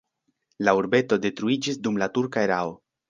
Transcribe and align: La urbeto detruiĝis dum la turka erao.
La 0.67 0.73
urbeto 0.79 1.19
detruiĝis 1.27 1.81
dum 1.89 2.01
la 2.05 2.09
turka 2.17 2.47
erao. 2.49 2.75